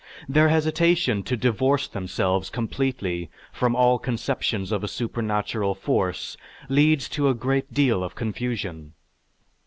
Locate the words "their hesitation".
0.27-1.21